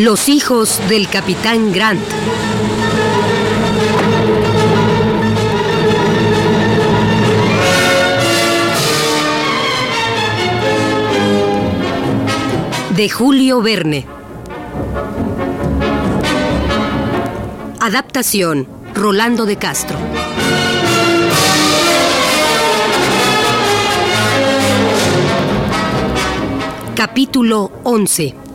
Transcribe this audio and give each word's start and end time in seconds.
Los 0.00 0.30
hijos 0.30 0.80
del 0.88 1.10
capitán 1.10 1.72
Grant. 1.72 2.00
De 12.96 13.10
Julio 13.10 13.60
Verne. 13.60 14.06
Adaptación, 17.80 18.66
Rolando 18.94 19.44
de 19.44 19.56
Castro. 19.56 19.98
Capítulo 26.96 27.70
11. 27.82 28.49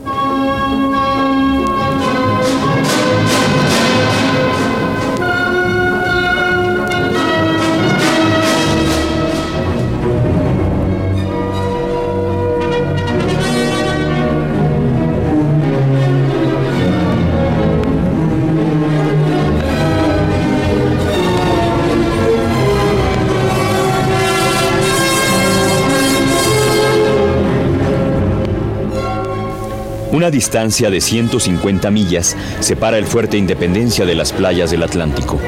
Una 30.26 30.32
distancia 30.32 30.90
de 30.90 31.00
150 31.00 31.88
millas 31.92 32.36
separa 32.58 32.98
el 32.98 33.06
fuerte 33.06 33.36
Independencia 33.36 34.04
de 34.04 34.16
las 34.16 34.32
playas 34.32 34.72
del 34.72 34.82
Atlántico. 34.82 35.38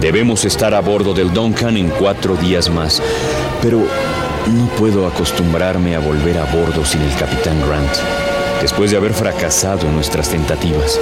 Debemos 0.00 0.46
estar 0.46 0.72
a 0.72 0.80
bordo 0.80 1.12
del 1.12 1.34
Duncan 1.34 1.76
en 1.76 1.90
cuatro 1.90 2.34
días 2.34 2.70
más, 2.70 3.02
pero 3.60 3.80
no 3.80 4.66
puedo 4.78 5.06
acostumbrarme 5.06 5.96
a 5.96 5.98
volver 5.98 6.38
a 6.38 6.46
bordo 6.46 6.82
sin 6.82 7.02
el 7.02 7.14
capitán 7.16 7.60
Grant, 7.68 7.92
después 8.62 8.90
de 8.90 8.96
haber 8.96 9.12
fracasado 9.12 9.86
en 9.86 9.94
nuestras 9.94 10.30
tentativas. 10.30 10.98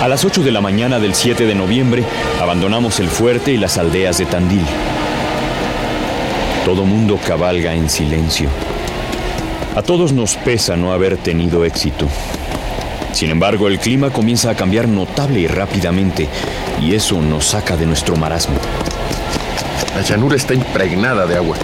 A 0.00 0.08
las 0.08 0.24
8 0.24 0.42
de 0.42 0.50
la 0.50 0.62
mañana 0.62 0.98
del 0.98 1.14
7 1.14 1.44
de 1.44 1.54
noviembre 1.54 2.02
abandonamos 2.40 3.00
el 3.00 3.08
fuerte 3.08 3.52
y 3.52 3.58
las 3.58 3.76
aldeas 3.76 4.16
de 4.16 4.24
Tandil. 4.24 4.64
Todo 6.64 6.86
mundo 6.86 7.20
cabalga 7.22 7.74
en 7.74 7.90
silencio. 7.90 8.48
A 9.76 9.82
todos 9.82 10.14
nos 10.14 10.36
pesa 10.36 10.74
no 10.74 10.92
haber 10.92 11.18
tenido 11.18 11.66
éxito. 11.66 12.08
Sin 13.12 13.30
embargo, 13.30 13.68
el 13.68 13.78
clima 13.78 14.08
comienza 14.08 14.48
a 14.48 14.54
cambiar 14.54 14.88
notable 14.88 15.40
y 15.40 15.46
rápidamente, 15.46 16.28
y 16.80 16.94
eso 16.94 17.20
nos 17.20 17.48
saca 17.48 17.76
de 17.76 17.84
nuestro 17.84 18.16
marasmo. 18.16 18.56
La 19.94 20.00
llanura 20.00 20.36
está 20.36 20.54
impregnada 20.54 21.26
de 21.26 21.36
agua. 21.36 21.58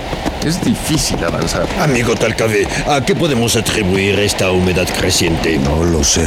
Es 0.44 0.62
difícil 0.62 1.24
avanzar. 1.24 1.66
Amigo 1.80 2.14
Talcave, 2.14 2.68
¿a 2.86 3.02
qué 3.02 3.14
podemos 3.14 3.56
atribuir 3.56 4.18
esta 4.18 4.50
humedad 4.50 4.86
creciente? 4.94 5.58
No 5.58 5.82
lo 5.82 6.04
sé. 6.04 6.26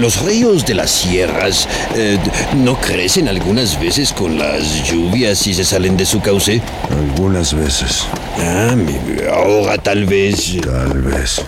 Los 0.00 0.22
ríos 0.22 0.64
de 0.64 0.74
las 0.74 0.90
sierras 0.90 1.68
eh, 1.94 2.18
no 2.56 2.74
crecen 2.80 3.28
algunas 3.28 3.78
veces 3.78 4.12
con 4.12 4.38
las 4.38 4.84
lluvias 4.90 5.46
y 5.46 5.52
se 5.54 5.64
salen 5.64 5.96
de 5.96 6.06
su 6.06 6.20
cauce. 6.22 6.62
Algunas 6.90 7.52
veces. 7.54 8.04
Ah, 8.38 8.74
mi- 8.74 8.96
ahora 9.28 9.76
tal 9.76 10.06
vez. 10.06 10.56
Tal 10.62 11.02
vez. 11.02 11.42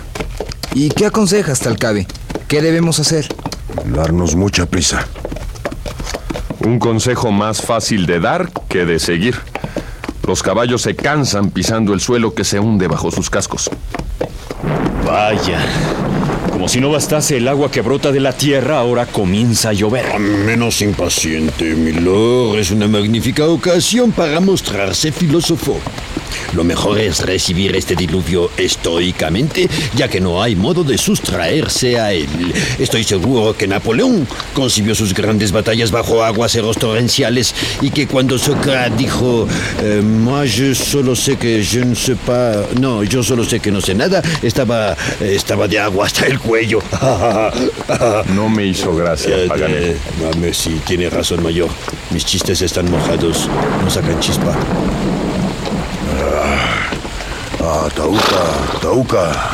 ¿Y 0.75 0.89
qué 0.89 1.07
aconsejas, 1.07 1.59
Talcabe? 1.61 2.05
¿Qué 2.47 2.61
debemos 2.61 2.99
hacer? 2.99 3.27
Darnos 3.85 4.35
mucha 4.35 4.65
prisa. 4.67 5.07
Un 6.59 6.77
consejo 6.79 7.31
más 7.31 7.61
fácil 7.61 8.05
de 8.05 8.19
dar 8.19 8.51
que 8.69 8.85
de 8.85 8.99
seguir. 8.99 9.35
Los 10.27 10.43
caballos 10.43 10.81
se 10.83 10.95
cansan 10.95 11.49
pisando 11.49 11.93
el 11.93 11.99
suelo 12.01 12.33
que 12.33 12.43
se 12.43 12.59
hunde 12.59 12.87
bajo 12.87 13.09
sus 13.11 13.29
cascos. 13.29 13.69
Vaya, 15.05 15.59
si 16.67 16.79
no 16.79 16.89
bastase 16.89 17.37
el 17.37 17.47
agua 17.47 17.71
que 17.71 17.81
brota 17.81 18.11
de 18.11 18.19
la 18.19 18.33
tierra, 18.33 18.77
ahora 18.77 19.05
comienza 19.05 19.69
a 19.69 19.73
llover. 19.73 20.19
Menos 20.19 20.81
impaciente, 20.81 21.75
Milord. 21.75 22.59
Es 22.59 22.71
una 22.71 22.87
magnífica 22.87 23.47
ocasión 23.47 24.11
para 24.11 24.39
mostrarse 24.39 25.11
filósofo. 25.11 25.79
Lo 26.53 26.63
mejor 26.63 26.99
es 26.99 27.19
recibir 27.19 27.75
este 27.75 27.95
diluvio 27.95 28.49
estoicamente, 28.57 29.69
ya 29.95 30.07
que 30.07 30.19
no 30.21 30.41
hay 30.41 30.55
modo 30.55 30.83
de 30.83 30.97
sustraerse 30.97 31.99
a 31.99 32.13
él. 32.13 32.27
Estoy 32.79 33.03
seguro 33.03 33.55
que 33.55 33.67
Napoleón 33.67 34.27
concibió 34.53 34.95
sus 34.95 35.13
grandes 35.13 35.51
batallas 35.51 35.91
bajo 35.91 36.23
aguaceros 36.23 36.77
torrenciales 36.77 37.53
y 37.81 37.89
que 37.91 38.07
cuando 38.07 38.37
Sócrates 38.37 38.97
dijo, 38.97 39.47
eh, 39.81 40.01
moi 40.01 40.47
je 40.47 40.73
solo 40.75 41.15
sé 41.15 41.37
que 41.37 41.63
je 41.63 41.83
ne 41.85 41.95
sais 41.95 42.17
pas, 42.25 42.65
no, 42.79 43.03
yo 43.03 43.23
solo 43.23 43.43
sé 43.43 43.59
que 43.59 43.71
no 43.71 43.81
sé 43.81 43.95
nada, 43.95 44.21
estaba, 44.41 44.95
estaba 45.19 45.67
de 45.67 45.79
agua 45.79 46.05
hasta 46.05 46.25
el 46.25 46.39
cuello. 46.39 46.79
No 48.33 48.49
me 48.49 48.65
hizo 48.65 48.95
gracia, 48.95 49.35
Eh, 49.35 49.49
eh, 49.67 49.97
Mame, 50.21 50.53
sí, 50.53 50.79
tiene 50.85 51.09
razón, 51.09 51.43
mayor. 51.43 51.69
Mis 52.11 52.25
chistes 52.25 52.61
están 52.61 52.89
mojados, 52.89 53.49
no 53.83 53.89
sacan 53.89 54.19
chispa. 54.19 54.55
Ah, 57.65 57.87
Tauca, 57.95 58.79
Tauca. 58.81 59.51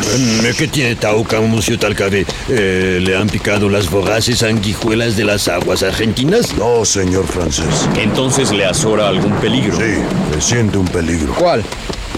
¿Qué 0.57 0.67
tiene 0.67 0.95
Tauca, 0.95 1.39
monsieur 1.41 1.77
Talcabe? 1.79 2.25
Eh, 2.49 2.99
¿Le 3.01 3.15
han 3.15 3.27
picado 3.29 3.69
las 3.69 3.89
voraces 3.89 4.39
sanguijuelas 4.39 5.15
de 5.15 5.25
las 5.25 5.47
aguas 5.47 5.83
argentinas? 5.83 6.55
No, 6.55 6.83
señor 6.85 7.27
francés. 7.27 7.87
Entonces 7.97 8.51
le 8.51 8.65
azora 8.65 9.07
algún 9.09 9.33
peligro. 9.33 9.77
Sí, 9.77 9.93
me 10.33 10.41
siento 10.41 10.79
un 10.79 10.87
peligro. 10.87 11.33
¿Cuál? 11.35 11.63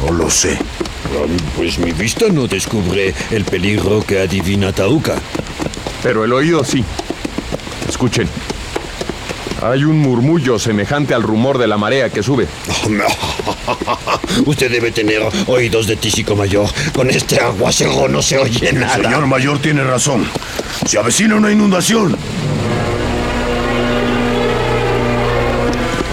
No 0.06 0.13
lo 0.13 0.29
sé. 0.29 0.57
Ah, 1.13 1.25
Pues 1.57 1.78
mi 1.78 1.91
vista 1.91 2.28
no 2.31 2.47
descubre 2.47 3.13
el 3.31 3.44
peligro 3.44 4.02
que 4.02 4.19
adivina 4.22 4.72
Tauca. 4.72 5.16
Pero 6.02 6.23
el 6.23 6.31
oído 6.31 6.63
sí. 6.63 6.85
Escuchen. 7.90 8.29
Hay 9.62 9.84
un 9.84 10.00
murmullo 10.00 10.58
semejante 10.58 11.13
al 11.13 11.22
rumor 11.22 11.58
de 11.59 11.68
la 11.68 11.78
marea 11.78 12.09
que 12.09 12.23
sube. 12.23 12.47
Usted 14.46 14.72
debe 14.72 14.91
tener 14.91 15.22
oídos 15.47 15.88
de 15.88 15.96
tísico 15.96 16.35
mayor. 16.35 16.69
Con 16.94 17.09
este 17.09 17.40
aguacero 17.40 18.07
no 18.07 18.22
se 18.22 18.38
oye 18.38 18.74
nada. 18.74 18.96
Señor 18.96 19.28
mayor 19.28 19.59
tiene 19.59 19.84
razón. 19.84 20.25
Se 20.85 20.97
avecina 20.97 21.35
una 21.35 21.52
inundación. 21.52 22.18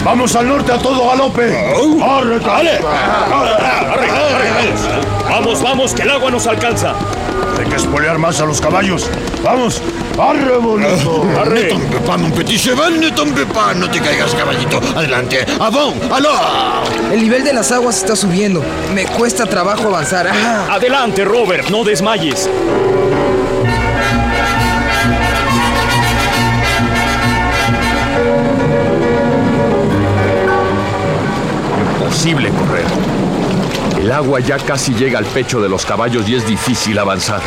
Vamos 0.04 0.34
al 0.36 0.48
norte 0.48 0.72
a 0.72 0.78
todo 0.78 1.08
galope. 1.08 1.54
¡Arre, 2.02 2.38
Vamos, 5.28 5.62
vamos, 5.62 5.94
que 5.94 6.02
el 6.02 6.10
agua 6.10 6.30
nos 6.30 6.46
alcanza. 6.46 6.94
Hay 7.58 7.66
que 7.66 7.76
espolear 7.76 8.18
más 8.18 8.40
a 8.40 8.46
los 8.46 8.60
caballos. 8.60 9.10
Vamos. 9.44 9.82
¡Arre, 10.18 10.58
bonito! 10.58 11.24
Ne 11.48 11.68
tombe 11.68 12.00
pas, 12.04 12.16
mon 12.16 12.30
petit 12.30 12.58
cheval, 12.58 12.98
ne 12.98 13.10
tombe 13.10 13.44
pas. 13.46 13.72
No 13.74 13.88
te 13.88 14.00
caigas, 14.00 14.34
caballito. 14.34 14.80
Adelante. 14.96 15.46
Avant, 15.60 15.94
alors. 16.10 16.82
El 17.12 17.22
nivel 17.22 17.44
de 17.44 17.52
las 17.52 17.70
aguas 17.70 17.98
está 17.98 18.16
subiendo. 18.16 18.62
Me 18.94 19.04
cuesta 19.04 19.46
trabajo 19.46 19.86
avanzar. 19.88 20.26
Ah, 20.28 20.74
Adelante, 20.74 21.24
Robert, 21.24 21.70
no 21.70 21.84
desmayes. 21.84 22.48
Imposible 31.92 32.50
correr. 32.50 32.86
El 34.00 34.12
agua 34.12 34.40
ya 34.40 34.58
casi 34.58 34.94
llega 34.94 35.18
al 35.18 35.26
pecho 35.26 35.60
de 35.60 35.68
los 35.68 35.84
caballos 35.84 36.28
y 36.28 36.34
es 36.34 36.46
difícil 36.46 36.98
avanzar. 36.98 37.40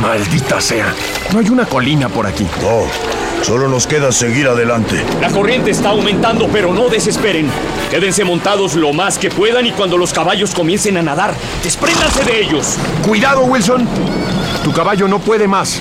Maldita 0.00 0.60
sea. 0.60 0.94
No 1.32 1.40
hay 1.40 1.48
una 1.50 1.66
colina 1.66 2.08
por 2.08 2.26
aquí. 2.26 2.46
No, 2.62 3.44
solo 3.44 3.68
nos 3.68 3.86
queda 3.86 4.10
seguir 4.12 4.48
adelante. 4.48 5.04
La 5.20 5.28
corriente 5.30 5.70
está 5.70 5.90
aumentando, 5.90 6.48
pero 6.48 6.72
no 6.72 6.88
desesperen. 6.88 7.50
Quédense 7.90 8.24
montados 8.24 8.74
lo 8.74 8.92
más 8.94 9.18
que 9.18 9.28
puedan 9.30 9.66
y 9.66 9.72
cuando 9.72 9.98
los 9.98 10.12
caballos 10.12 10.54
comiencen 10.54 10.96
a 10.96 11.02
nadar, 11.02 11.34
despréndanse 11.62 12.24
de 12.24 12.40
ellos. 12.40 12.76
Cuidado, 13.06 13.42
Wilson. 13.42 13.86
Tu 14.64 14.72
caballo 14.72 15.06
no 15.06 15.18
puede 15.18 15.46
más. 15.46 15.80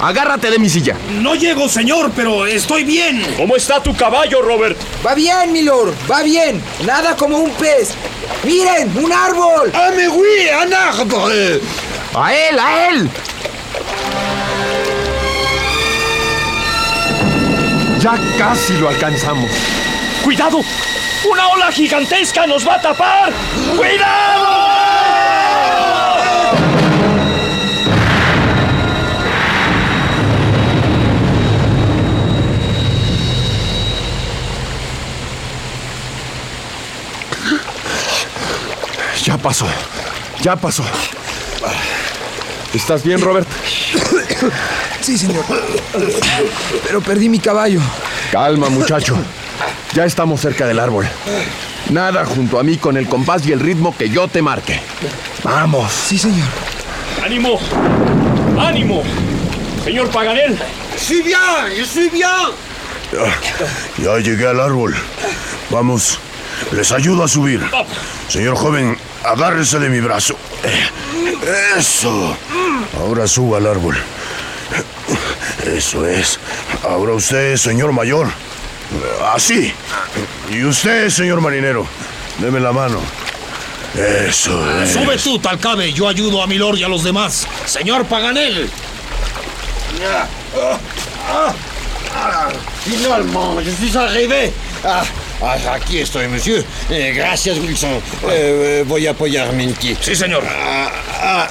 Agárrate 0.00 0.50
de 0.50 0.58
mi 0.58 0.68
silla. 0.68 0.96
No 1.20 1.36
llego, 1.36 1.68
señor, 1.68 2.10
pero 2.16 2.46
estoy 2.46 2.82
bien. 2.82 3.22
¿Cómo 3.36 3.54
está 3.54 3.80
tu 3.80 3.94
caballo, 3.94 4.42
Robert? 4.42 4.76
va 5.06 5.14
bien, 5.14 5.52
milord. 5.52 5.94
Va 6.10 6.22
bien. 6.24 6.60
Nada 6.84 7.14
como 7.14 7.38
un 7.38 7.50
pez. 7.52 7.94
Miren, 8.42 8.92
un 8.96 9.12
árbol. 9.12 9.70
Ah. 9.72 9.90
¡A 12.14 12.34
él, 12.34 12.58
a 12.58 12.88
él! 12.88 13.10
Ya 18.02 18.18
casi 18.36 18.72
lo 18.78 18.88
alcanzamos. 18.88 19.48
¡Cuidado! 20.24 20.60
¡Una 21.30 21.48
ola 21.50 21.70
gigantesca 21.70 22.48
nos 22.48 22.66
va 22.66 22.74
a 22.74 22.82
tapar! 22.82 23.32
¡Cuidado! 23.76 24.72
Ya 39.24 39.38
pasó. 39.38 39.68
Ya 40.40 40.56
pasó. 40.56 40.84
¿Estás 42.74 43.04
bien, 43.04 43.20
Robert? 43.20 43.46
Sí, 45.00 45.18
señor. 45.18 45.44
Pero 46.86 47.00
perdí 47.00 47.28
mi 47.28 47.38
caballo. 47.38 47.80
Calma, 48.30 48.68
muchacho. 48.68 49.16
Ya 49.94 50.04
estamos 50.04 50.40
cerca 50.40 50.66
del 50.66 50.78
árbol. 50.78 51.06
Nada 51.90 52.24
junto 52.24 52.58
a 52.58 52.62
mí 52.62 52.78
con 52.78 52.96
el 52.96 53.08
compás 53.08 53.46
y 53.46 53.52
el 53.52 53.60
ritmo 53.60 53.94
que 53.96 54.08
yo 54.08 54.28
te 54.28 54.40
marque. 54.40 54.80
Vamos. 55.42 55.92
Sí, 55.92 56.18
señor. 56.18 56.46
¡Ánimo! 57.22 57.58
¡Ánimo! 58.58 59.02
Señor 59.84 60.08
Paganel, 60.10 60.58
Sí, 60.96 61.22
bien, 61.22 61.86
soy 61.86 62.08
bien. 62.08 62.28
Ya 63.98 64.18
llegué 64.18 64.46
al 64.46 64.60
árbol. 64.60 64.94
Vamos, 65.70 66.18
les 66.70 66.92
ayudo 66.92 67.24
a 67.24 67.28
subir. 67.28 67.60
Señor 68.28 68.56
joven, 68.56 68.96
agárrese 69.24 69.78
de 69.78 69.88
mi 69.88 70.00
brazo. 70.00 70.36
Eso. 71.76 72.36
Ahora 72.98 73.26
suba 73.26 73.58
al 73.58 73.66
árbol. 73.66 73.96
Eso 75.66 76.06
es. 76.06 76.38
Ahora 76.84 77.12
usted, 77.12 77.56
señor 77.56 77.92
mayor. 77.92 78.28
Así. 79.32 79.72
Y 80.50 80.64
usted, 80.64 81.08
señor 81.08 81.40
marinero. 81.40 81.86
Deme 82.38 82.60
la 82.60 82.72
mano. 82.72 83.00
Eso 83.94 84.82
es. 84.82 84.92
sube 84.92 85.16
tú, 85.18 85.38
Talcabe. 85.38 85.92
Yo 85.92 86.08
ayudo 86.08 86.42
a 86.42 86.46
Milord 86.46 86.78
y 86.78 86.84
a 86.84 86.88
los 86.88 87.04
demás. 87.04 87.46
Señor 87.66 88.06
Paganel. 88.06 88.68
Finalement, 92.84 93.60
je 93.60 93.70
suis 93.70 93.96
arrivé. 93.96 94.52
Ah, 94.84 95.04
ah, 95.42 95.56
aquí 95.74 95.98
estoy, 95.98 96.26
monsieur. 96.26 96.64
Eh, 96.90 97.12
gracias, 97.14 97.58
Wilson. 97.58 97.92
Eh, 97.92 98.80
eh, 98.80 98.84
voy 98.86 99.06
a 99.06 99.12
apoyarme 99.12 99.64
en 99.64 99.74
ti. 99.74 99.96
Sí, 100.00 100.16
señor. 100.16 100.42
Ah, 100.44 101.48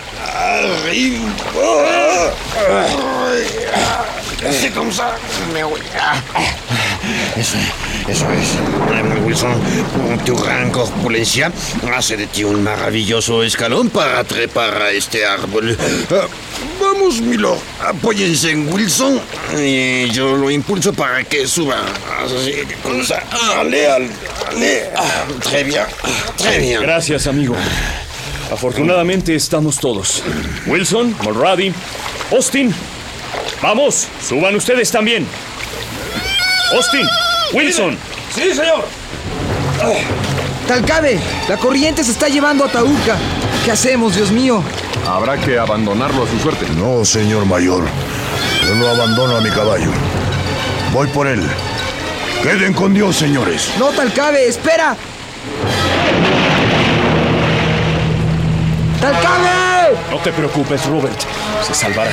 C'est 4.50 4.71
comme 4.74 4.92
ça. 4.92 5.15
Ah. 5.98 6.21
Eso, 7.38 7.57
eso 8.07 8.25
es. 8.31 9.21
Wilson, 9.25 9.62
tu 10.25 10.36
gran 10.36 10.71
corpulencia 10.71 11.51
hace 11.95 12.18
de 12.18 12.27
ti 12.27 12.44
un 12.44 12.63
maravilloso 12.63 13.44
escalón 13.44 13.89
para 13.89 14.24
trepar 14.24 14.81
a 14.81 14.92
este 14.92 15.25
árbol. 15.25 15.77
Vamos, 16.80 17.21
Milo, 17.21 17.57
apóyense 17.80 18.51
en 18.51 18.71
Wilson 18.71 19.21
y 19.57 20.09
yo 20.09 20.36
lo 20.36 20.50
impulso 20.50 20.92
para 20.94 21.24
que 21.24 21.48
suba. 21.48 21.77
Así, 22.24 22.53
como 22.83 23.03
ça. 23.03 23.24
Ale, 23.57 23.89
ale, 23.89 24.09
ale. 24.50 24.89
Très 25.42 25.63
bien, 25.63 25.86
très 26.38 26.59
bien. 26.59 26.81
Gracias, 26.81 27.27
amigo. 27.27 27.56
Afortunadamente 28.51 29.33
estamos 29.33 29.77
todos. 29.77 30.21
Wilson, 30.68 31.15
Mulrady, 31.24 31.74
Austin. 32.31 32.74
Vamos, 33.62 34.07
suban 34.21 34.56
ustedes 34.56 34.92
también. 34.92 35.25
Austin, 36.74 37.07
Wilson. 37.53 37.98
Sí, 38.36 38.53
señor. 38.53 38.86
Talcabe, 40.68 41.19
la 41.48 41.57
corriente 41.57 42.03
se 42.03 42.12
está 42.12 42.27
llevando 42.27 42.65
a 42.65 42.68
Tauca. 42.69 43.18
¿Qué 43.63 43.71
hacemos, 43.71 44.15
Dios 44.15 44.31
mío? 44.31 44.63
Habrá 45.07 45.38
que 45.38 45.57
abandonarlo 45.57 46.24
a 46.24 46.27
su 46.27 46.39
suerte. 46.39 46.65
No, 46.77 47.06
señor 47.06 47.45
mayor. 47.45 47.86
Yo 48.68 48.75
no 48.75 48.88
abandono 48.88 49.38
a 49.38 49.42
mi 49.42 49.50
caballo. 49.50 49.92
Voy 50.94 51.07
por 51.07 51.27
él. 51.27 51.42
Queden 52.44 52.74
con 52.74 52.94
Dios, 52.94 53.15
señores. 53.15 53.71
No, 53.80 53.89
Talcabe, 53.89 54.48
espera. 54.48 54.95
¡Talcabe! 59.01 59.98
No 60.11 60.17
te 60.17 60.33
preocupes, 60.33 60.85
Robert. 60.87 61.17
Se 61.65 61.73
salvará. 61.73 62.11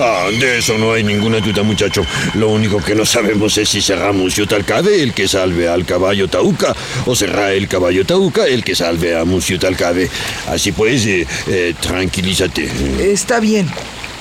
Ah, 0.00 0.28
de 0.32 0.58
eso 0.58 0.76
no 0.78 0.92
hay 0.92 1.04
ninguna 1.04 1.38
duda, 1.38 1.62
muchacho. 1.62 2.04
Lo 2.34 2.48
único 2.48 2.82
que 2.82 2.96
no 2.96 3.06
sabemos 3.06 3.56
es 3.56 3.68
si 3.68 3.80
será 3.80 4.12
Monsieur 4.12 4.48
Talcabe 4.48 5.00
el 5.00 5.14
que 5.14 5.28
salve 5.28 5.68
al 5.68 5.84
caballo 5.84 6.26
Tauca 6.26 6.74
o 7.06 7.14
será 7.14 7.52
el 7.52 7.68
caballo 7.68 8.04
Tauca 8.04 8.46
el 8.46 8.64
que 8.64 8.74
salve 8.74 9.16
a 9.16 9.24
Monsieur 9.24 9.60
Talcabe. 9.60 10.10
Así 10.48 10.72
pues, 10.72 11.06
eh, 11.06 11.24
eh, 11.46 11.74
tranquilízate. 11.80 12.68
Está 12.98 13.38
bien. 13.38 13.70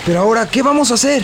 Pero 0.06 0.20
ahora, 0.22 0.48
¿qué 0.50 0.62
vamos 0.62 0.92
a 0.92 0.94
hacer? 0.96 1.24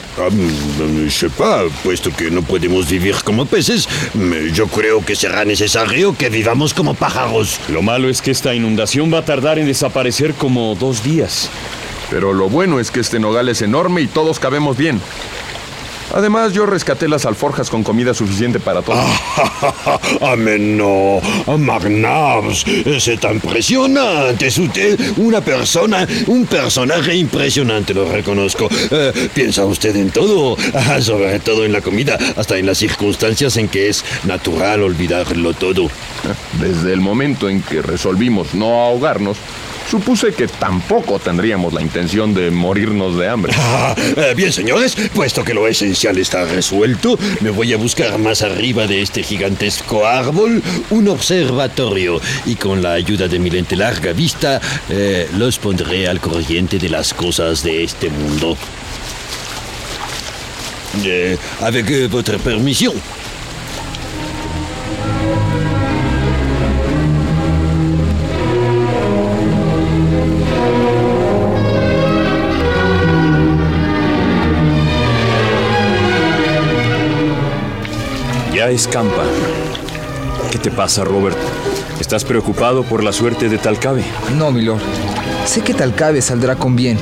Sais 1.10 1.32
pas, 1.32 1.64
puesto 1.84 2.12
que 2.12 2.30
no 2.30 2.42
podemos 2.42 2.90
vivir 2.90 3.16
como 3.24 3.46
peces, 3.46 3.88
mm, 4.14 4.54
yo 4.54 4.68
creo 4.68 5.04
que 5.04 5.16
será 5.16 5.46
necesario 5.46 6.16
que 6.16 6.30
vivamos 6.30 6.74
como 6.74 6.94
pájaros. 6.94 7.60
Lo 7.70 7.82
malo 7.82 8.10
es 8.10 8.22
que 8.22 8.32
esta 8.32 8.54
inundación 8.54 9.14
va 9.14 9.20
a 9.20 9.26
tardar 9.26 9.60
en 9.60 9.68
desaparecer 9.68 10.34
como 10.34 10.76
dos 10.76 11.04
días. 11.04 11.50
Pero 12.10 12.34
lo 12.34 12.50
bueno 12.50 12.80
es 12.80 12.92
que 12.92 13.00
este 13.00 13.20
nogal 13.20 13.50
es 13.50 13.62
enorme 13.62 14.02
y 14.02 14.08
todos 14.08 14.40
cabemos 14.40 14.78
bien. 14.78 15.02
Además, 16.16 16.54
yo 16.54 16.66
rescaté 16.66 17.10
las 17.10 17.26
alforjas 17.26 17.70
con 17.70 17.84
comida 17.84 18.14
suficiente 18.14 18.60
para 18.60 18.82
todos. 18.82 19.06
Ah, 20.22 20.36
mais 20.36 20.60
no, 20.60 21.20
Magnabs, 21.58 22.64
c'est 23.00 23.24
impresionante, 23.26 24.48
es 24.48 24.58
usted 24.58 24.98
una 25.18 25.42
persona, 25.42 26.08
un 26.28 26.46
personaje 26.46 27.16
impresionante, 27.16 27.94
lo 27.94 28.10
reconozco. 28.10 28.70
Eh, 28.92 29.30
piensa 29.34 29.66
usted 29.66 29.96
en 29.96 30.10
todo, 30.10 30.58
ah, 30.74 31.02
sobre 31.02 31.40
todo 31.40 31.66
en 31.66 31.74
la 31.74 31.82
comida, 31.82 32.18
hasta 32.38 32.58
en 32.58 32.66
las 32.66 32.78
circunstancias 32.78 33.58
en 33.58 33.68
que 33.68 33.90
es 33.90 34.04
natural 34.24 34.84
olvidarlo 34.84 35.54
todo. 35.54 35.90
Desde 36.60 36.94
el 36.94 37.02
momento 37.02 37.50
en 37.50 37.62
que 37.62 37.82
resolvimos 37.82 38.54
no 38.54 38.82
ahogarnos, 38.86 39.38
supuse 39.90 40.34
que 40.34 40.48
tampoco 40.48 41.20
tendríamos 41.20 41.74
la 41.74 41.82
intención 41.82 42.34
de 42.34 42.52
morirnos 42.52 43.18
de 43.18 43.30
hambre. 43.30 43.54
Ah, 44.18 44.34
bien, 44.36 44.52
señores, 44.52 44.96
puesto 45.14 45.44
que 45.44 45.54
lo 45.54 45.68
esencial 45.68 46.18
está 46.18 46.46
resuelto, 46.46 47.18
me 47.42 47.50
voy 47.50 47.74
a 47.74 47.78
buscar 47.78 48.18
más 48.18 48.42
arriba 48.42 48.88
de 48.88 49.02
este 49.02 49.24
gigantesco 49.24 50.06
árbol 50.06 50.64
un 50.90 51.08
observatorio 51.10 52.22
y 52.46 52.56
con 52.56 52.82
la 52.82 52.94
ayuda 52.94 53.28
de 53.28 53.40
mi 53.40 53.50
lente 53.50 53.76
larga 53.76 54.14
vista 54.14 54.62
eh, 54.90 55.28
los 55.38 55.60
pondré 55.60 56.08
al 56.08 56.20
corriente 56.20 56.80
de 56.80 56.90
las 56.90 57.14
cosas 57.14 57.64
de 57.64 57.84
este 57.84 58.10
mundo. 58.10 58.58
Eh, 61.04 61.38
avec 61.62 62.08
votre 62.10 62.38
permission. 62.40 62.94
Escampa. 78.70 79.24
¿Qué 80.52 80.58
te 80.58 80.72
pasa, 80.72 81.04
Robert? 81.04 81.38
¿Estás 82.00 82.24
preocupado 82.24 82.84
por 82.84 83.04
la 83.04 83.14
suerte 83.14 83.50
de 83.50 83.58
Talcabe? 83.58 84.04
No, 84.38 84.52
milord. 84.52 84.82
Sé 85.46 85.62
que 85.62 85.74
Talcabe 85.74 86.22
saldrá 86.22 86.56
con 86.56 86.76
bien. 86.76 86.98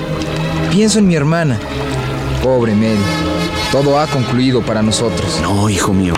Pienso 0.72 1.00
en 1.00 1.08
mi 1.08 1.16
hermana. 1.16 1.60
Pobre 2.42 2.74
Mary. 2.74 2.98
Todo 3.72 4.00
ha 4.00 4.08
concluido 4.08 4.62
para 4.62 4.82
nosotros. 4.82 5.40
No, 5.42 5.70
hijo 5.70 5.94
mío. 5.94 6.14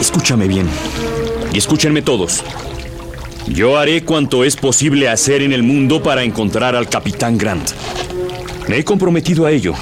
Escúchame 0.00 0.46
bien. 0.46 0.68
Y 1.52 1.58
escúchenme 1.58 2.02
todos. 2.02 2.44
Yo 3.48 3.78
haré 3.78 4.04
cuanto 4.04 4.44
es 4.44 4.56
posible 4.56 5.08
hacer 5.08 5.42
en 5.42 5.52
el 5.52 5.62
mundo 5.62 6.02
para 6.02 6.22
encontrar 6.22 6.76
al 6.76 6.88
capitán 6.88 7.36
Grant. 7.36 7.70
Me 8.68 8.78
he 8.78 8.84
comprometido 8.84 9.46
a 9.46 9.50
ello. 9.50 9.74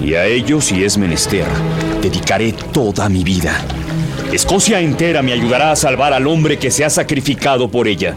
Y 0.00 0.14
a 0.14 0.26
ello, 0.26 0.60
si 0.60 0.84
es 0.84 0.96
menester, 0.96 1.46
dedicaré 2.00 2.52
toda 2.72 3.08
mi 3.08 3.24
vida. 3.24 3.64
Escocia 4.32 4.80
entera 4.80 5.22
me 5.22 5.32
ayudará 5.32 5.72
a 5.72 5.76
salvar 5.76 6.12
al 6.12 6.26
hombre 6.26 6.58
que 6.58 6.70
se 6.70 6.84
ha 6.84 6.90
sacrificado 6.90 7.70
por 7.70 7.88
ella. 7.88 8.14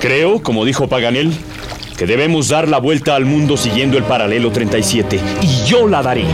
Creo, 0.00 0.42
como 0.42 0.64
dijo 0.64 0.88
Paganel, 0.88 1.32
que 1.98 2.06
debemos 2.06 2.48
dar 2.48 2.68
la 2.68 2.78
vuelta 2.78 3.14
al 3.14 3.26
mundo 3.26 3.58
siguiendo 3.58 3.98
el 3.98 4.04
paralelo 4.04 4.50
37. 4.50 5.20
Y 5.42 5.66
yo 5.66 5.86
la 5.86 6.02
daré. 6.02 6.24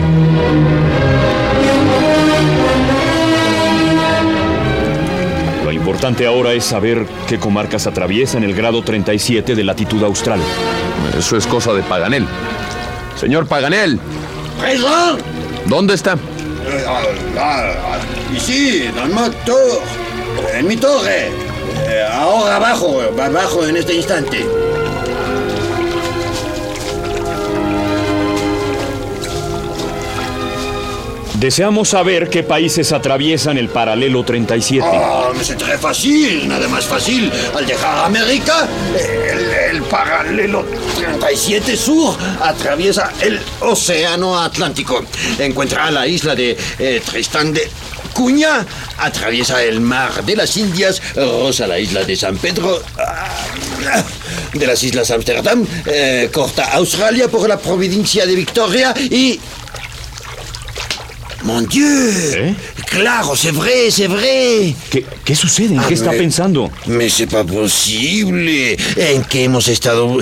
Lo 5.64 5.72
importante 5.72 6.24
ahora 6.24 6.52
es 6.52 6.64
saber 6.64 7.06
qué 7.28 7.38
comarcas 7.38 7.88
atraviesan 7.88 8.44
el 8.44 8.54
grado 8.54 8.82
37 8.82 9.56
de 9.56 9.64
latitud 9.64 10.04
austral. 10.04 10.38
Eso 11.18 11.36
es 11.36 11.44
cosa 11.48 11.72
de 11.72 11.82
Paganel. 11.82 12.24
Señor 13.18 13.48
Paganel, 13.48 13.98
¿dónde 15.66 15.94
está? 15.94 16.16
Ici, 18.34 18.84
dans 18.94 19.06
le 19.06 19.14
moteur. 19.14 19.82
En 20.58 20.66
mi 20.66 20.76
torre. 20.76 21.30
Eh, 21.88 22.02
ahora 22.10 22.56
abajo, 22.56 23.00
abajo 23.00 23.66
en 23.66 23.76
este 23.76 23.94
instante. 23.94 24.44
Deseamos 31.38 31.90
saber 31.90 32.30
qué 32.30 32.42
países 32.42 32.92
atraviesan 32.92 33.58
el 33.58 33.68
paralelo 33.68 34.24
37. 34.24 34.82
Ah, 34.82 35.30
c'est 35.42 35.58
très 35.58 35.76
facile, 35.76 36.48
nada 36.48 36.66
más 36.66 36.86
fácil. 36.86 37.30
Al 37.54 37.66
dejar 37.66 38.06
América, 38.06 38.66
el, 38.98 39.74
el 39.76 39.82
paralelo 39.82 40.64
37 40.96 41.76
sur 41.76 42.16
atraviesa 42.40 43.12
el 43.20 43.38
Océano 43.60 44.40
Atlántico. 44.40 45.04
Encuentra 45.38 45.90
la 45.90 46.06
isla 46.06 46.34
de 46.34 46.56
eh, 46.78 47.02
Tristán 47.04 47.52
de 47.52 47.68
Cuña, 48.20 48.64
atraviesa 48.96 49.62
el 49.62 49.80
mar 49.82 50.24
de 50.24 50.36
las 50.36 50.56
Indias, 50.56 51.02
roza 51.14 51.66
la 51.66 51.78
isla 51.78 52.02
de 52.02 52.16
San 52.16 52.38
Pedro, 52.38 52.82
ah, 52.98 53.28
de 54.54 54.66
las 54.66 54.82
Islas 54.82 55.10
Amsterdam, 55.10 55.66
eh, 55.84 56.30
corta 56.32 56.64
Australia 56.72 57.28
por 57.28 57.46
la 57.46 57.58
provincia 57.58 58.24
de 58.24 58.34
Victoria 58.34 58.94
y 59.10 59.38
Mon 61.42 61.66
Dieu 61.68 61.86
¿Eh? 62.34 62.54
Claro, 62.86 63.36
c'est 63.36 63.52
vrai, 63.52 63.90
c'est 63.90 64.08
vrai 64.08 64.74
¿Qué, 64.90 65.04
qué 65.24 65.34
sucede? 65.36 65.74
¿En 65.76 65.82
qué 65.86 65.94
está 65.94 66.10
me- 66.12 66.18
pensando? 66.18 66.70
C'est 67.10 67.26
pas 67.30 67.44
posible. 67.44 68.76
¿En 68.96 69.22
qué 69.24 69.44
hemos 69.44 69.68
estado? 69.68 70.18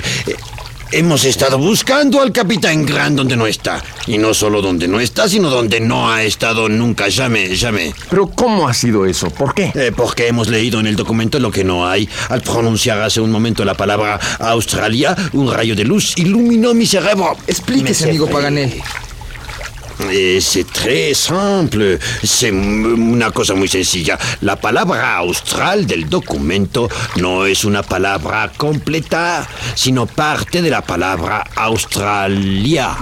Hemos 0.96 1.24
estado 1.24 1.58
buscando 1.58 2.22
al 2.22 2.30
capitán 2.30 2.86
Grant 2.86 3.16
donde 3.16 3.36
no 3.36 3.48
está. 3.48 3.82
Y 4.06 4.16
no 4.16 4.32
solo 4.32 4.62
donde 4.62 4.86
no 4.86 5.00
está, 5.00 5.28
sino 5.28 5.50
donde 5.50 5.80
no 5.80 6.08
ha 6.08 6.22
estado 6.22 6.68
nunca, 6.68 7.06
jamais, 7.10 7.58
jamais. 7.60 7.92
Pero 8.08 8.28
¿cómo 8.28 8.68
ha 8.68 8.74
sido 8.74 9.04
eso? 9.04 9.28
¿Por 9.28 9.54
qué? 9.54 9.72
Eh, 9.74 9.90
porque 9.90 10.28
hemos 10.28 10.46
leído 10.46 10.78
en 10.78 10.86
el 10.86 10.94
documento 10.94 11.40
lo 11.40 11.50
que 11.50 11.64
no 11.64 11.84
hay. 11.84 12.08
Al 12.28 12.42
pronunciar 12.42 13.02
hace 13.02 13.20
un 13.20 13.32
momento 13.32 13.64
la 13.64 13.74
palabra 13.74 14.20
Australia, 14.38 15.16
un 15.32 15.52
rayo 15.52 15.74
de 15.74 15.82
luz 15.82 16.16
iluminó 16.16 16.74
mi 16.74 16.86
cerebro. 16.86 17.36
Explíquese, 17.48 18.10
amigo. 18.10 18.28
Paganel. 18.28 18.80
Eh, 20.10 20.40
c'est 20.40 20.64
très 20.70 21.14
simple. 21.14 21.98
M- 22.42 23.12
una 23.12 23.30
cosa 23.30 23.54
muy 23.54 23.68
sencilla. 23.68 24.18
La 24.40 24.56
palabra 24.56 25.16
austral 25.16 25.86
del 25.86 26.08
documento 26.08 26.88
no 27.16 27.46
es 27.46 27.64
una 27.64 27.82
palabra 27.82 28.50
completa, 28.56 29.46
sino 29.74 30.06
parte 30.06 30.62
de 30.62 30.70
la 30.70 30.82
palabra 30.82 31.44
Australia. 31.56 32.96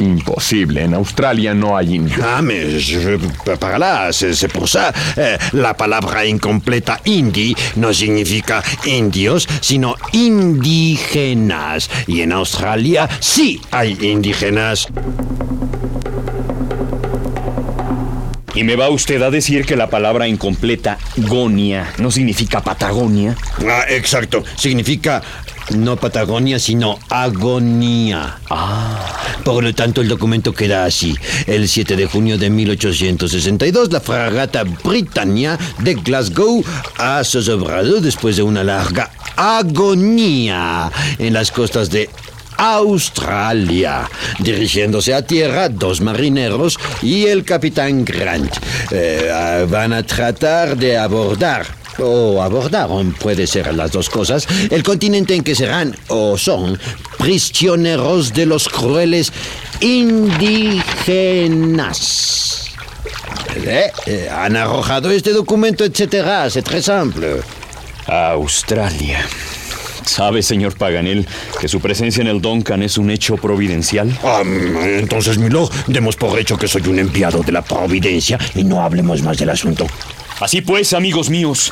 Imposible. 0.00 0.82
En 0.82 0.94
Australia 0.94 1.52
no 1.54 1.76
hay 1.76 1.94
indios. 1.96 2.20
Ah, 2.22 2.40
mais 2.42 2.80
je 2.80 3.18
par 3.60 3.78
là, 3.78 4.12
c'est 4.12 4.32
c'est 4.32 4.48
pour 4.48 4.68
ça. 4.68 4.92
Eh, 5.16 5.36
la 5.52 5.74
palabra 5.74 6.24
incompleta 6.24 7.00
indi 7.04 7.54
no 7.76 7.92
significa 7.92 8.62
indios, 8.86 9.46
sino 9.60 9.96
indígenas. 10.12 11.90
Y 12.06 12.22
en 12.22 12.32
Australia 12.32 13.08
sí 13.20 13.60
hay 13.70 13.98
indígenas. 14.00 14.88
¿Y 18.54 18.64
me 18.64 18.74
va 18.74 18.88
usted 18.90 19.22
a 19.22 19.30
decir 19.30 19.64
que 19.64 19.76
la 19.76 19.88
palabra 19.88 20.26
incompleta 20.26 20.98
Gonia 21.16 21.92
no 21.98 22.10
significa 22.10 22.60
Patagonia? 22.60 23.36
Ah, 23.68 23.84
exacto. 23.88 24.42
Significa 24.56 25.22
no 25.76 25.96
Patagonia, 25.96 26.58
sino 26.58 26.98
agonía. 27.08 28.38
Por 29.44 29.64
lo 29.64 29.74
tanto, 29.74 30.00
el 30.00 30.08
documento 30.08 30.52
queda 30.52 30.84
así. 30.84 31.16
El 31.46 31.68
7 31.68 31.96
de 31.96 32.06
junio 32.06 32.38
de 32.38 32.50
1862, 32.50 33.92
la 33.92 34.00
fragata 34.00 34.64
Britannia 34.64 35.58
de 35.78 35.94
Glasgow 35.94 36.64
ha 36.98 37.22
zozobrado 37.24 38.00
después 38.00 38.36
de 38.36 38.42
una 38.42 38.64
larga 38.64 39.10
agonía 39.36 40.90
en 41.18 41.32
las 41.32 41.50
costas 41.50 41.90
de 41.90 42.10
Australia. 42.58 44.08
Dirigiéndose 44.38 45.14
a 45.14 45.22
tierra, 45.22 45.68
dos 45.68 46.02
marineros 46.02 46.78
y 47.00 47.26
el 47.26 47.44
capitán 47.44 48.04
Grant 48.04 48.54
eh, 48.90 49.30
ah, 49.32 49.64
van 49.68 49.94
a 49.94 50.02
tratar 50.02 50.76
de 50.76 50.98
abordar 50.98 51.79
o 51.98 52.42
abordaron, 52.42 53.12
puede 53.12 53.46
ser 53.46 53.74
las 53.74 53.92
dos 53.92 54.08
cosas, 54.10 54.46
el 54.70 54.82
continente 54.82 55.34
en 55.34 55.44
que 55.44 55.54
serán 55.54 55.96
o 56.08 56.36
son 56.38 56.78
prisioneros 57.18 58.32
de 58.32 58.46
los 58.46 58.68
crueles 58.68 59.32
indígenas. 59.80 61.00
Eh, 63.56 63.90
eh, 64.06 64.28
han 64.30 64.56
arrojado 64.56 65.10
este 65.10 65.32
documento, 65.32 65.84
etcétera. 65.84 66.46
Es 66.46 66.62
très 66.64 66.84
simple. 66.84 67.40
Australia. 68.06 69.26
¿Sabe, 70.04 70.42
señor 70.42 70.76
Paganel, 70.76 71.26
que 71.60 71.68
su 71.68 71.80
presencia 71.80 72.20
en 72.20 72.26
el 72.26 72.40
Duncan 72.40 72.82
es 72.82 72.98
un 72.98 73.10
hecho 73.10 73.36
providencial? 73.36 74.10
Entonces, 74.98 75.38
Milord, 75.38 75.70
demos 75.86 76.16
por 76.16 76.38
hecho 76.38 76.56
que 76.56 76.66
soy 76.66 76.82
un 76.88 76.98
enviado 76.98 77.42
de 77.42 77.52
la 77.52 77.62
providencia 77.62 78.38
y 78.54 78.64
no 78.64 78.82
hablemos 78.82 79.22
más 79.22 79.38
del 79.38 79.50
asunto. 79.50 79.86
Así 80.40 80.62
pues, 80.62 80.92
amigos 80.94 81.28
míos, 81.28 81.70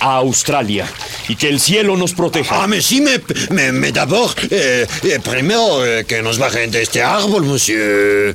a 0.00 0.16
Australia 0.16 0.86
y 1.28 1.36
que 1.36 1.48
el 1.48 1.58
cielo 1.58 1.96
nos 1.96 2.12
proteja. 2.12 2.62
Ah, 2.62 2.66
mais 2.66 2.84
si, 2.84 3.00
mais, 3.00 3.20
mais, 3.50 3.72
mais 3.72 3.92
d'abord, 3.92 4.34
eh, 4.50 4.86
eh, 5.02 5.18
primero 5.20 5.84
eh, 5.84 6.04
que 6.04 6.22
nos 6.22 6.38
bajen 6.38 6.70
de 6.70 6.82
este 6.82 7.02
árbol, 7.02 7.44
monsieur. 7.44 8.34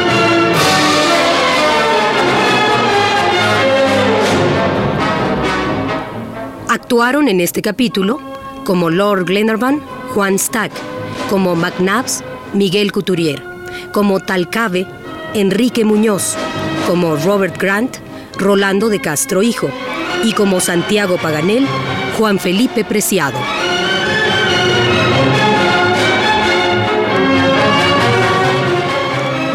Actuaron 6.91 7.29
en 7.29 7.39
este 7.39 7.61
capítulo 7.61 8.19
como 8.65 8.89
Lord 8.89 9.23
Glenarvan, 9.23 9.79
Juan 10.13 10.37
Stack, 10.37 10.73
como 11.29 11.55
McNabbs, 11.55 12.21
Miguel 12.51 12.91
Couturier, 12.91 13.41
como 13.93 14.19
Talcave, 14.19 14.85
Enrique 15.33 15.85
Muñoz, 15.85 16.35
como 16.87 17.15
Robert 17.15 17.57
Grant, 17.57 17.95
Rolando 18.37 18.89
de 18.89 18.99
Castro 18.99 19.41
Hijo, 19.41 19.69
y 20.25 20.33
como 20.33 20.59
Santiago 20.59 21.15
Paganel, 21.15 21.65
Juan 22.17 22.39
Felipe 22.39 22.83
Preciado. 22.83 23.39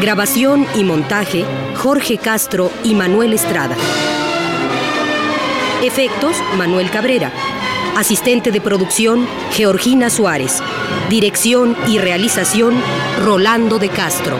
Grabación 0.01 0.67
y 0.75 0.85
montaje, 0.85 1.45
Jorge 1.75 2.17
Castro 2.17 2.71
y 2.83 2.95
Manuel 2.95 3.35
Estrada. 3.35 3.77
Efectos, 5.83 6.37
Manuel 6.57 6.91
Cabrera. 6.91 7.31
Asistente 7.97 8.51
de 8.51 8.61
producción, 8.61 9.27
Georgina 9.53 10.11
Suárez. 10.11 10.63
Dirección 11.09 11.77
y 11.87 11.99
realización, 11.99 12.75
Rolando 13.23 13.79
de 13.79 13.89
Castro. 13.89 14.39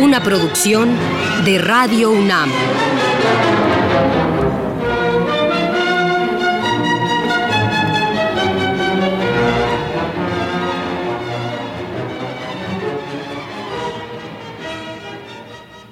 Una 0.00 0.22
producción 0.22 0.96
de 1.44 1.58
Radio 1.58 2.10
UNAM. 2.10 2.50